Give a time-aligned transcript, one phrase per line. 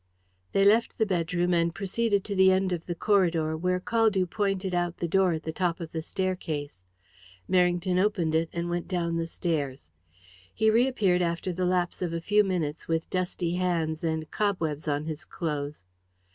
[0.51, 4.73] They left the bedroom and proceeded to the end of the corridor, where Caldew pointed
[4.73, 6.79] out the door at the top of the staircase.
[7.47, 9.91] Merrington opened it, and went down the stairs.
[10.55, 15.05] He reappeared after the lapse of a few minutes with dusty hands and cobwebs on
[15.05, 15.85] his clothes.